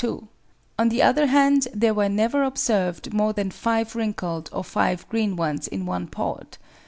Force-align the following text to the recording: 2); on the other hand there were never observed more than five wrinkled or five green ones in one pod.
2); 0.03 0.27
on 0.79 0.89
the 0.89 0.99
other 1.03 1.27
hand 1.27 1.67
there 1.75 1.93
were 1.93 2.09
never 2.09 2.41
observed 2.41 3.13
more 3.13 3.33
than 3.33 3.51
five 3.51 3.95
wrinkled 3.95 4.49
or 4.51 4.63
five 4.63 5.07
green 5.09 5.35
ones 5.35 5.67
in 5.67 5.85
one 5.85 6.07
pod. 6.07 6.57